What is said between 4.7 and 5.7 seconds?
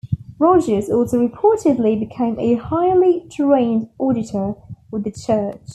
with the church.